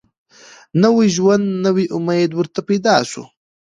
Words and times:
نوی 0.83 1.07
ژوند 1.15 1.45
نوی 1.65 1.85
امید 1.97 2.29
ورته 2.35 2.59
پیدا 2.69 2.95
سو 3.11 3.21